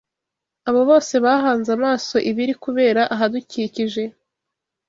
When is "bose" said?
0.89-1.13